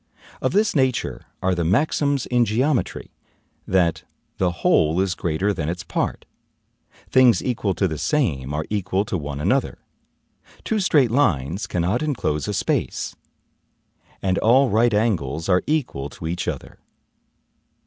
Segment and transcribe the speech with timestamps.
[0.41, 3.11] Of this nature are the maxims in geometry,
[3.67, 4.01] that
[4.39, 6.25] "the whole is greater than its part;
[7.07, 9.77] things equal to the same are equal to one another;
[10.63, 13.15] two straight lines cannot enclose a space;
[14.23, 16.79] and all right angles are equal to each other."